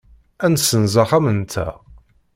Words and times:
Ad 0.45 0.51
nessenz 0.53 0.93
axxam-nteɣ. 1.03 1.73